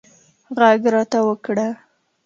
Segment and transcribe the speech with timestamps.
[0.57, 1.67] غږ راته وکړه